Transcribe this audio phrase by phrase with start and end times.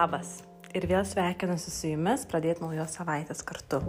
[0.00, 0.38] Labas.
[0.72, 3.82] Ir vėl sveikinuosi su jumis pradėti naujos savaitės kartu.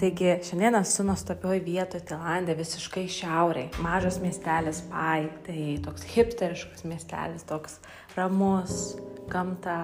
[0.00, 3.70] Taigi, šiandien esu nuostabioje vietoje Tilandė, visiškai šiauriai.
[3.80, 7.78] Mažas miestelis Pai, tai toks hipsteriškas miestelis, toks
[8.18, 8.98] ramus,
[9.32, 9.78] gamta,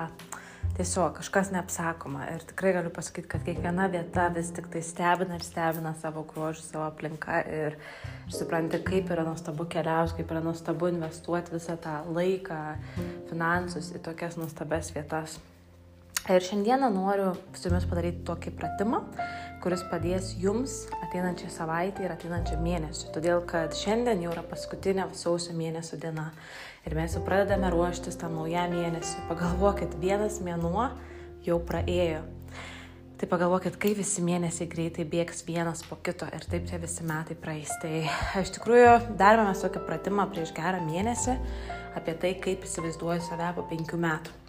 [0.77, 2.27] tiesiog kažkas neapsakoma.
[2.35, 6.67] Ir tikrai galiu pasakyti, kad kiekviena vieta vis tik tai stebina ir stebina savo grožį,
[6.67, 7.79] savo aplinką ir,
[8.27, 12.63] ir supranti, kaip yra nuostabu keliauti, kaip yra nuostabu investuoti visą tą laiką,
[13.33, 15.41] finansus į tokias nuostabes vietas.
[16.25, 19.03] Ir šiandieną noriu su jumis padaryti tokį pratimą,
[19.61, 23.11] kuris padės jums ateinančią savaitę ir ateinančią mėnesį.
[23.13, 26.31] Todėl, kad šiandien jau yra paskutinė sausio mėnesio diena
[26.89, 29.27] ir mes jau pradedame ruoštis tam naujam mėnesiui.
[29.29, 30.87] Pagalvokit, vienas mėnuo
[31.45, 32.23] jau praėjo.
[33.21, 37.37] Tai pagalvokit, kaip visi mėnesiai greitai bėgs vienas po kito ir taip tie visi metai
[37.37, 37.75] praeis.
[37.85, 37.93] Tai
[38.41, 41.37] iš tikrųjų darėme tokį pratimą prieš gerą mėnesį
[42.01, 44.44] apie tai, kaip įsivaizduoju save po penkių metų.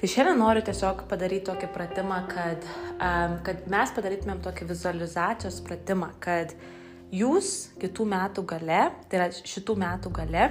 [0.00, 2.64] Tai šiandien noriu tiesiog padaryti tokį pratimą, kad,
[2.96, 6.54] um, kad mes padarytumėm tokį vizualizacijos pratimą, kad
[7.12, 7.50] jūs
[7.82, 8.78] kitų metų gale,
[9.10, 10.46] tai yra šitų metų gale,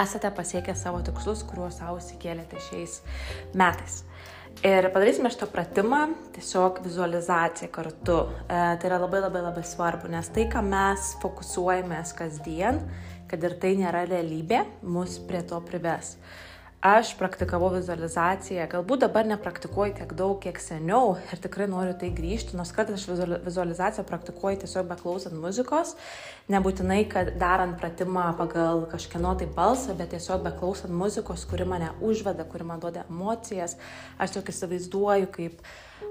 [0.00, 3.02] esate pasiekę savo tikslus, kuriuos savo įsikėlėte šiais
[3.52, 4.00] metais.
[4.64, 6.00] Ir padarysime šitą pratimą
[6.34, 8.16] tiesiog vizualizaciją kartu.
[8.48, 12.80] E, tai yra labai labai labai svarbu, nes tai, ką mes fokusuojamės kasdien,
[13.28, 16.16] kad ir tai nėra realybė, mus prie to prives.
[16.78, 22.54] Aš praktikavau vizualizaciją, galbūt dabar nepraktikuoju tiek daug, kiek seniau ir tikrai noriu tai grįžti,
[22.54, 25.96] nors kartais aš vizualizaciją praktikuoju tiesiog beklausant muzikos,
[26.46, 32.46] nebūtinai, kad darant pratimą pagal kažkieno tai balsą, bet tiesiog beklausant muzikos, kuri mane užveda,
[32.46, 33.74] kuri man duoda emocijas,
[34.14, 35.58] aš tiesiog įsivaizduoju, kaip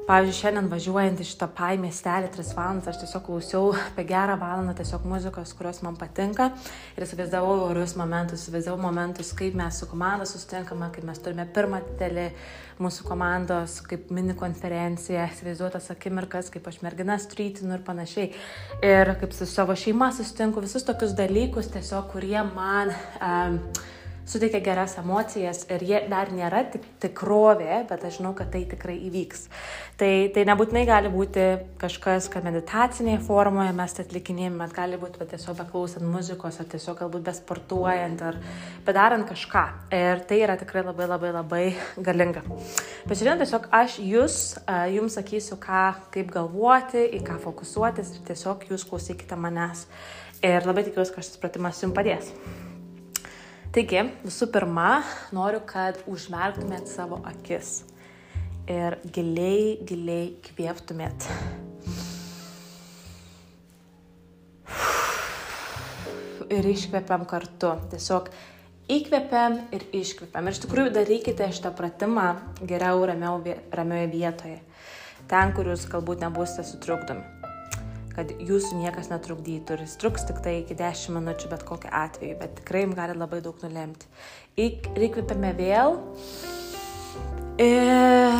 [0.07, 4.71] Pavyzdžiui, šiandien važiuojant iš tą pai miestelį 3 valandas, aš tiesiog klausiau apie gerą valandą
[4.77, 6.45] tiesiog muzikos, kurios man patinka
[6.95, 11.81] ir įsivaizdavau orius momentus, įsivaizdavau momentus, kaip mes su komanda susitinkame, kaip mes turime pirmą
[11.89, 12.23] didelį
[12.79, 18.31] mūsų komandos, kaip mini konferencija, įsivaizduotas akimirkas, kaip aš merginas trytinu ir panašiai.
[18.87, 22.95] Ir kaip su savo šeima susitinku, visus tokius dalykus tiesiog, kurie man...
[23.19, 23.61] Um,
[24.27, 28.97] suteikia geras emocijas ir jie dar nėra tik tikrovė, bet aš žinau, kad tai tikrai
[29.07, 29.47] įvyks.
[29.97, 31.45] Tai, tai nebūtinai gali būti
[31.81, 36.69] kažkas, kad meditacinėje formoje mes tai atlikinėjame, bet gali būti bet tiesiog beklausant muzikos, ar
[36.73, 38.37] tiesiog galbūt besportuojant, ar
[38.85, 39.65] bedarant kažką.
[39.95, 41.63] Ir tai yra tikrai labai labai labai
[42.09, 42.43] galinga.
[43.07, 44.37] Bet šiandien tiesiog aš jūs,
[44.93, 49.87] jums sakysiu, ką, kaip galvoti, į ką fokusuotis ir tiesiog jūs klausykite manęs.
[50.45, 52.33] Ir labai tikiuosi, kad šis pratimas jums padės.
[53.77, 55.03] Taigi, visų pirma,
[55.37, 57.83] noriu, kad užmerktumėt savo akis
[58.65, 61.27] ir giliai, giliai kvėptumėt.
[66.57, 67.75] Ir iškvepiam kartu.
[67.93, 68.33] Tiesiog
[68.97, 70.49] įkvepiam ir iškvepiam.
[70.49, 72.31] Ir iš tikrųjų darykite šitą pratimą
[72.65, 73.43] geriau ramiau,
[73.77, 74.59] ramioje vietoje.
[75.29, 77.36] Ten, kur jūs galbūt nebūsite sutrukdomi
[78.17, 82.39] kad jūsų niekas netrukdytų ir jis truks tik tai iki 10 minučių bet kokiu atveju,
[82.41, 84.09] bet tikrai jums gali labai daug nulemti.
[84.57, 85.99] Įkvepiame vėl
[87.61, 88.33] ir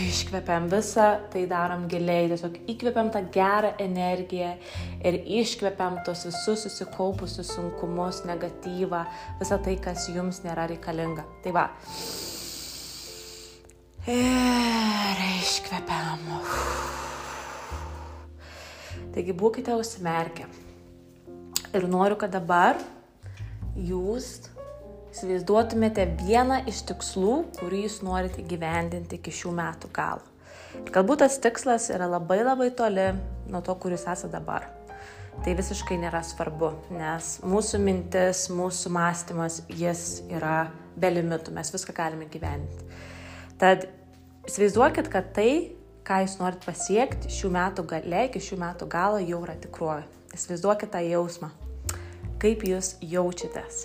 [0.00, 4.54] iškvepiam visą, tai darom giliai, tiesiog įkvepiam tą gerą energiją
[5.04, 9.04] ir iškvepiam tos visus susikaupusius sunkumus, negatyvą,
[9.42, 11.28] visą tai, kas jums nėra reikalinga.
[11.44, 11.68] Tai va.
[14.08, 16.28] Ir iškvepiam.
[16.40, 17.01] Uf.
[19.12, 20.46] Taigi būkite užsimerkę.
[21.72, 22.78] Ir noriu, kad dabar
[23.76, 24.48] jūs
[25.12, 30.24] įsivaizduotumėte vieną iš tikslų, kurį jūs norite gyvendinti iki šių metų galo.
[30.80, 33.10] Ir galbūt tas tikslas yra labai labai toli
[33.52, 34.68] nuo to, kur jūs esate dabar.
[35.44, 41.94] Tai visiškai nėra svarbu, nes mūsų mintis, mūsų mąstymas, jis yra be limitų, mes viską
[41.96, 42.84] galime gyventi.
[43.60, 43.86] Tad
[44.48, 45.72] įsivaizduokit, kad tai,
[46.06, 50.06] ką jūs norit pasiekti šių metų gale, iki šių metų galo jau yra tikrovė.
[50.34, 51.50] Įsivaizduokite tą jausmą.
[52.42, 53.84] Kaip jūs jaučiatės?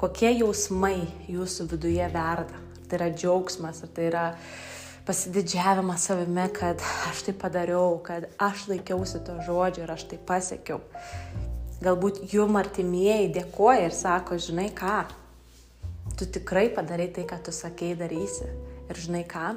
[0.00, 2.60] Kokie jausmai jūsų viduje verda?
[2.60, 4.24] Ar tai yra džiaugsmas, ar tai yra
[5.08, 10.80] pasididžiavimas savimi, kad aš tai padariau, kad aš laikiausi to žodžio ir aš tai pasiekiau.
[11.80, 14.98] Galbūt jum artimieji dėkoja ir sako, žinai ką,
[16.18, 18.50] tu tikrai padarai tai, ką tu sakei darysi.
[18.90, 19.54] Ir žinai ką,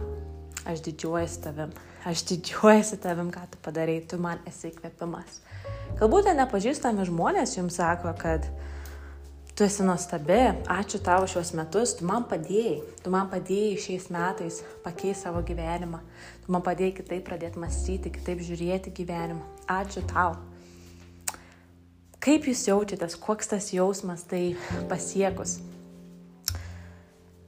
[0.65, 1.71] aš didžiuojuosi tavim,
[2.07, 5.41] aš didžiuojuosi tavim, ką tu padarai, tu man esi įkvėpimas.
[5.99, 8.47] Galbūt nepažįstami žmonės jums sako, kad
[9.53, 10.39] tu esi nuostabi,
[10.71, 15.99] ačiū tau šios metus, tu man padėjai, tu man padėjai šiais metais pakeisti savo gyvenimą,
[16.45, 20.39] tu man padėjai kitaip pradėti mąstyti, kitaip žiūrėti gyvenimą, ačiū tau.
[22.23, 24.55] Kaip jūs jaučiatės, koks tas jausmas tai
[24.89, 25.57] pasiekus?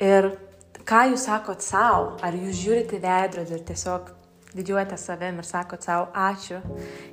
[0.04, 0.34] Ir
[0.86, 4.14] ką jūs sakot savo, ar jūs žiūrite veidrodį ir tiesiog
[4.56, 6.62] didžiuojate savim ir sakot savo ačiū,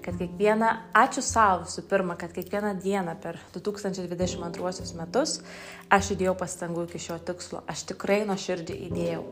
[0.05, 5.41] kad kiekvieną, ačiū savo visų pirma, kad kiekvieną dieną per 2022 metus
[5.93, 7.65] aš įdėjau pastangų iki šio tikslo.
[7.69, 9.25] Aš tikrai nuoširdžiai įdėjau.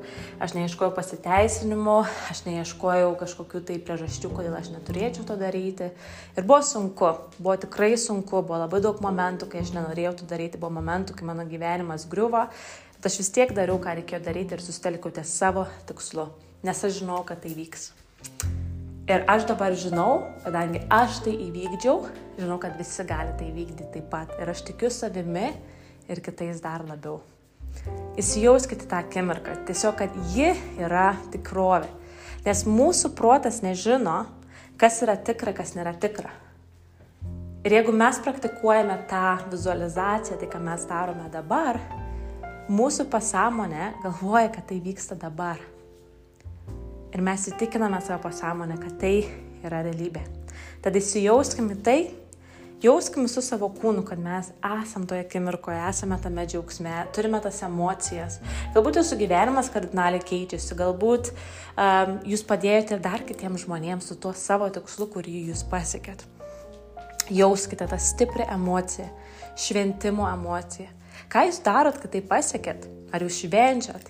[0.42, 2.00] Aš neieškojau pasiteisinimo,
[2.32, 5.92] aš neieškojau kažkokių tai priežasčių, kodėl aš neturėčiau to daryti.
[6.34, 10.60] Ir buvo sunku, buvo tikrai sunku, buvo labai daug momentų, kai aš nenorėjau to daryti,
[10.60, 12.48] buvo momentų, kai mano gyvenimas griuvo.
[13.00, 16.26] Bet aš vis tiek dariau, ką reikėjo daryti ir sustelkiau ties savo tikslu,
[16.68, 17.86] nes aš žinau, kad tai vyks.
[19.08, 22.02] Ir aš dabar žinau, kadangi aš tai įvykdžiau,
[22.36, 24.34] žinau, kad visi gali tai įvykdyti taip pat.
[24.36, 25.46] Ir aš tikiu savimi
[26.12, 27.22] ir kitais dar labiau.
[28.20, 30.52] Įsijauskite tą akimirką, tiesiog, kad ji
[30.84, 31.88] yra tikrovė.
[32.44, 34.26] Nes mūsų protas nežino,
[34.76, 36.36] kas yra tikra, kas nėra tikra.
[37.64, 41.80] Ir jeigu mes praktikuojame tą vizualizaciją, tai ką mes darome dabar,
[42.70, 45.58] mūsų pasąmonė galvoja, kad tai vyksta dabar.
[47.10, 49.14] Ir mes įtikiname savo pasąmonę, kad tai
[49.66, 50.22] yra realybė.
[50.84, 51.96] Tad įsijauskim į tai,
[52.84, 58.38] jauskim su savo kūnu, kad mes esam toje akimirkoje, esame tame džiaugsme, turime tas emocijas.
[58.76, 64.70] Galbūt jūsų gyvenimas kardinaliai keičiasi, galbūt um, jūs padėjote dar kitiems žmonėms su tuo savo
[64.70, 66.22] tikslu, kurį jūs pasiekėt.
[67.34, 69.10] Jauskite tą stiprią emociją,
[69.58, 70.88] šventimo emociją.
[71.30, 72.88] Ką jūs darot, kad tai pasiekėt?
[73.14, 74.08] Ar jūs švenčiat?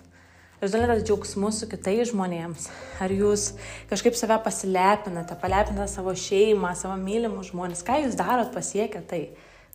[0.60, 2.70] Jūs dalinatės džiaugsmu su kitais žmonėms.
[3.00, 3.50] Ar jūs
[3.90, 7.84] kažkaip save pasilepinate, palepinate savo šeimą, savo mylimus žmonės.
[7.84, 9.22] Ką jūs darot pasiekę tai?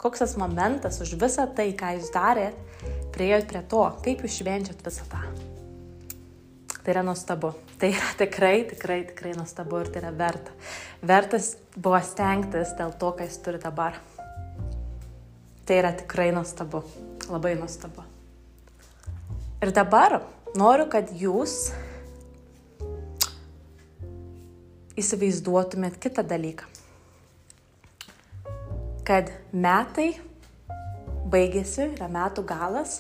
[0.01, 2.57] Koks tas momentas už visą tai, ką jūs darėt,
[3.13, 5.21] prieėjot prie to, kaip jūs švenčiat visą tą.
[6.81, 7.55] Tai yra nuostabu.
[7.81, 10.53] Tai yra tikrai, tikrai, tikrai nuostabu ir tai yra verta.
[11.05, 14.01] Vertas buvo stengtis dėl to, ką jis turi dabar.
[15.65, 16.85] Tai yra tikrai nuostabu.
[17.29, 18.03] Labai nuostabu.
[19.63, 20.19] Ir dabar
[20.53, 21.71] noriu, kad jūs
[24.99, 26.67] įsivaizduotumėt kitą dalyką.
[29.05, 30.11] Kad metai
[31.33, 32.99] baigėsi, yra metų galas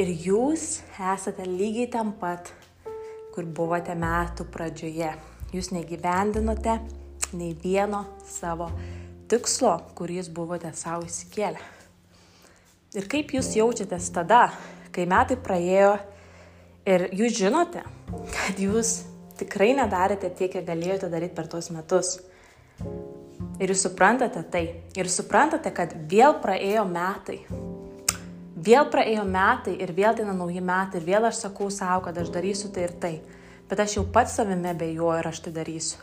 [0.00, 2.48] ir jūs esate lygiai tam pat,
[3.34, 5.12] kur buvote metų pradžioje.
[5.52, 6.78] Jūs negyvendinote
[7.36, 8.70] nei vieno savo
[9.28, 11.60] tikslo, kurį jūs buvote savo įsikėlę.
[12.92, 14.46] Ir kaip jūs jaučiatės tada,
[14.92, 15.94] kai metai praėjo
[16.82, 19.04] Ir jūs žinote, kad jūs
[19.38, 22.16] tikrai nedarėte tiek, kiek galėjote daryti per tuos metus.
[23.62, 24.64] Ir jūs suprantate tai.
[24.98, 27.38] Ir suprantate, kad vėl praėjo metai.
[28.62, 30.98] Vėl praėjo metai ir vėl ateina nauji metai.
[30.98, 33.12] Ir vėl aš sakau savo, kad aš darysiu tai ir tai.
[33.70, 36.02] Bet aš jau pats savimi bejoju ir aš tai darysiu.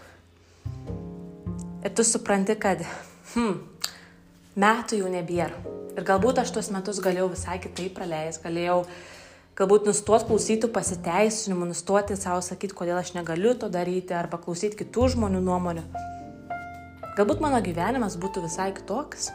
[1.83, 2.87] Ir tu supranti, kad
[3.35, 3.59] hmm,
[4.57, 5.55] metų jau nebėra.
[5.97, 8.83] Ir galbūt aš tuos metus galėjau visai kitaip praleisti, galėjau
[9.59, 15.09] galbūt nustot klausyti pasiteisinimų, nustoti savo sakyti, kodėl aš negaliu to daryti, arba klausyti kitų
[15.15, 15.83] žmonių nuomonių.
[17.19, 19.33] Galbūt mano gyvenimas būtų visai kitoks.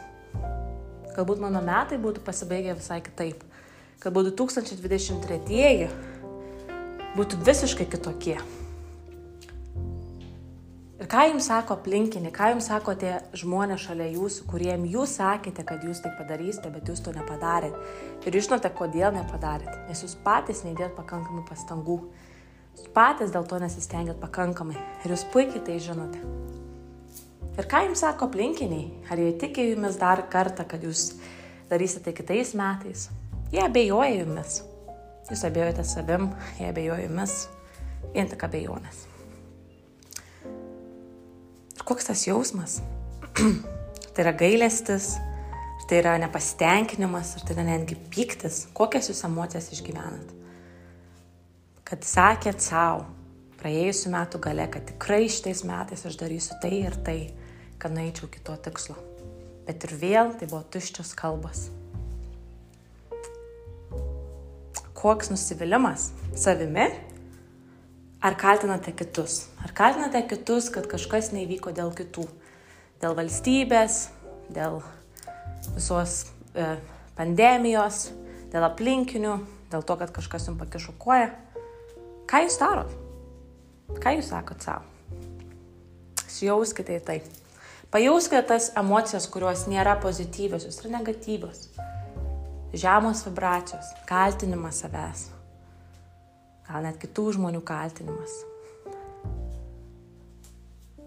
[1.15, 3.43] Galbūt mano metai būtų pasibaigę visai kitaip.
[4.01, 5.87] Galbūt 2023
[7.15, 8.39] būtų visiškai kitokie.
[10.95, 15.65] Ir ką jums sako aplinkiniai, ką jums sako tie žmonės šalia jūsų, kuriem jūs sakėte,
[15.67, 17.81] kad jūs tai padarysite, bet jūs to nepadarėte.
[18.23, 19.73] Ir žinote, kodėl nepadarėte.
[19.89, 21.97] Nes jūs patys neįdėt pakankamai pastangų.
[22.77, 24.77] Jūs patys dėl to nesistengėt pakankamai.
[25.03, 26.21] Ir jūs puikiai tai žinote.
[27.59, 28.85] Ir ką jums sako aplinkiniai?
[29.11, 31.09] Ar jie tikė jumis dar kartą, kad jūs
[31.67, 33.09] darysite kitais metais?
[33.51, 34.61] Jie abejoja jumis.
[35.27, 36.29] Jūs abejojate savim,
[36.61, 37.35] jie abejoja jumis.
[38.15, 39.03] Vien tik abejonės
[41.85, 42.79] koks tas jausmas?
[44.13, 45.15] tai yra gailestis,
[45.89, 50.33] tai yra nepasitenkinimas, ar tai yra netgi pyktis, kokias jūs emocijas išgyvenat.
[51.85, 53.05] Kad sakėt savo
[53.59, 57.19] praėjusiu metu gale, kad tikrai šitais metais aš darysiu tai ir tai,
[57.81, 58.97] kad nueičiau kito tikslo.
[59.65, 61.67] Bet ir vėl tai buvo tuščios kalbos.
[64.95, 66.87] Koks nusivylimas savimi
[68.25, 69.45] Ar kaltinate kitus?
[69.61, 72.23] Ar kaltinate kitus, kad kažkas neįvyko dėl kitų?
[73.03, 73.97] Dėl valstybės,
[74.49, 74.79] dėl
[75.75, 76.15] visos
[76.57, 76.71] e,
[77.13, 78.07] pandemijos,
[78.49, 79.35] dėl aplinkinių,
[79.69, 81.29] dėl to, kad kažkas jums pakišo koją?
[82.25, 82.97] Ką jūs darot?
[84.01, 84.89] Ką jūs sakot savo?
[86.25, 87.19] Sijauskite į tai.
[87.93, 91.67] Pajauskite tas emocijas, kurios nėra pozityvios, jos yra negatyvios.
[92.73, 95.27] Žemos vibracijos, kaltinimas savęs,
[96.67, 98.35] gal net kitų žmonių kaltinimas.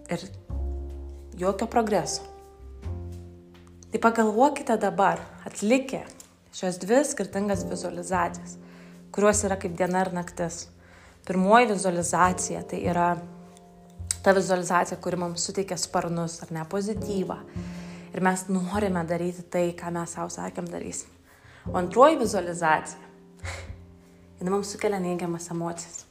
[0.09, 0.23] Ir
[1.39, 2.25] jokio progreso.
[3.89, 6.03] Tai pagalvokite dabar, atlikę
[6.53, 8.57] šias dvi skirtingas vizualizacijas,
[9.13, 10.67] kurios yra kaip diena ir naktis.
[11.25, 13.09] Pirmoji vizualizacija tai yra
[14.23, 17.37] ta vizualizacija, kuri mums suteikia sparnus ar ne pozityvą.
[18.13, 21.09] Ir mes norime daryti tai, ką mes savo sakėm darysim.
[21.69, 23.08] O antroji vizualizacija,
[24.39, 26.05] jinai mums sukelia neigiamas emocijas.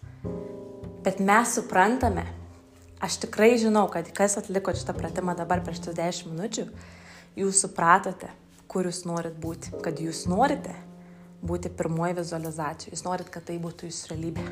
[1.04, 2.26] Bet mes suprantame,
[3.04, 6.66] aš tikrai žinau, kad kas atliko šitą pratimą dabar prieš tas 10 minučių,
[7.38, 8.32] jūs supratote,
[8.68, 9.72] kur jūs norit būti.
[9.84, 10.74] Kad jūs norite
[11.44, 14.50] būti pirmoji vizualizacija, jūs norit, kad tai būtų jūsų realybė.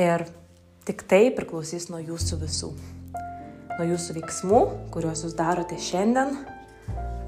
[0.00, 0.26] Ir
[0.90, 2.68] Tik tai priklausys nuo jūsų visų.
[3.76, 6.32] Nuo jūsų veiksmų, kuriuos jūs darote šiandien,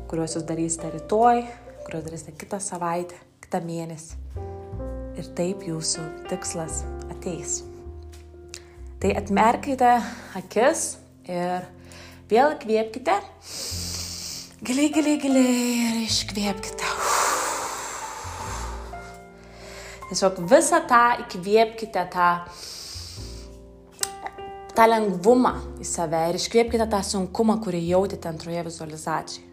[0.09, 1.43] kuriuos jūs darysite rytoj,
[1.85, 3.19] kuriuos darysite kitą savaitę,
[3.53, 4.17] kitą mėnesį.
[5.21, 6.79] Ir taip jūsų tikslas
[7.13, 7.59] ateis.
[9.03, 9.91] Tai atmerkite
[10.39, 10.97] akis
[11.29, 11.67] ir
[12.31, 13.19] vėl įkvėpkite.
[14.65, 16.89] Giliai, giliai, giliai ir iškvėpkite.
[20.09, 22.31] Tiesiog visą tą įkvėpkite, tą
[24.73, 29.45] tą lengvumą į save ir iškvėpkite tą sunkumą, kurį jautėte antroje vizualizacijoje.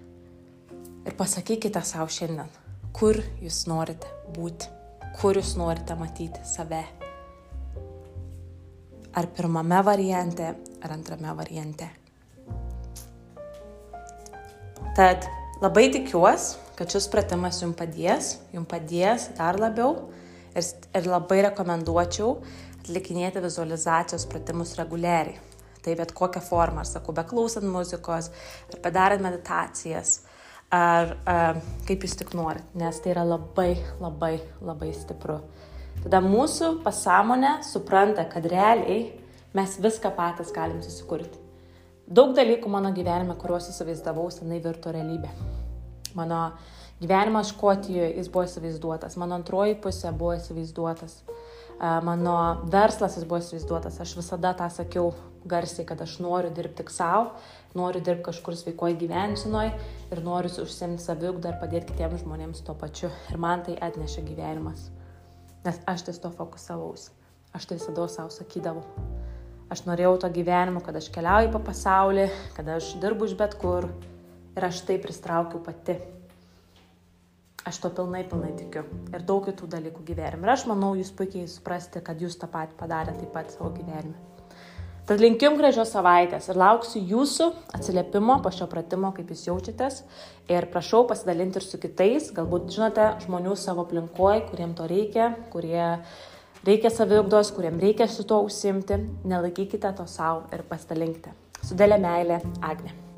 [1.04, 2.48] Ir pasakykite savo šiandien,
[2.96, 4.70] kur jūs norite būti,
[5.20, 6.84] kur jūs norite matyti save.
[9.18, 10.54] Ar pirmame variante,
[10.84, 11.90] ar antrame variante.
[14.96, 15.26] Tad
[15.62, 19.96] labai tikiuosi, kad šis pratimas jums padės, jums padės dar labiau
[20.56, 20.66] ir,
[20.96, 22.34] ir labai rekomenduočiau
[22.80, 25.40] atlikinėti vizualizacijos pratimus reguliariai.
[25.80, 28.28] Tai bet kokią formą, ar sakau, beklausant muzikos,
[28.68, 30.18] ar padarant meditacijas,
[30.72, 35.40] ar ar kaip jūs tik norit, nes tai yra labai, labai, labai stipru.
[36.04, 39.10] Tada mūsų pasąmonė supranta, kad realiai
[39.58, 41.42] mes viską patys galim susikurti.
[42.10, 45.30] Daug dalykų mano gyvenime, kuriuos įsivaizdavau, senai virto realybė.
[46.18, 46.54] Mano
[47.02, 51.20] gyvenimas Škotijoje, jis buvo įsivaizduotas, mano antroji pusė buvo įsivaizduotas
[51.80, 54.00] mano verslas jis buvo įsivaizduotas.
[54.02, 55.14] Aš visada tą sakiau
[55.48, 57.32] garsiai, kad aš noriu dirbti tik savo,
[57.78, 59.70] noriu dirbti kažkur sveikoji gyvensinoj
[60.10, 63.12] ir noriu užsimti saviugdą ir padėti kitiems žmonėms tuo pačiu.
[63.30, 64.90] Ir man tai atnešė gyvenimas.
[65.66, 67.12] Nes aš ties to fokusavausi.
[67.54, 68.86] Aš tai visada savo sakydavau.
[69.70, 73.90] Aš norėjau to gyvenimo, kad aš keliauju po pasaulį, kad aš dirbu iš bet kur.
[74.58, 76.00] Ir aš tai pristraukiau pati.
[77.70, 78.86] Aš to pilnai, pilnai tikiu.
[79.14, 80.48] Ir daug kitų dalykų gyvenime.
[80.48, 84.39] Ir aš manau, jūs puikiai suprasti, kad jūs tą patį padarėte taip pat savo gyvenime.
[85.10, 90.04] Tad linkim gražios savaitės ir lauksiu jūsų atsiliepimo po šio pratimo, kaip jūs jaučiatės.
[90.54, 95.82] Ir prašau pasidalinti ir su kitais, galbūt žinote, žmonių savo aplinkoje, kuriem to reikia, kurie
[96.62, 99.02] reikia saviugdos, kuriem reikia su to užsimti.
[99.26, 101.34] Nelaikykite to savo ir pasidalinkite.
[101.66, 103.09] Sudėlė meilė, Agne.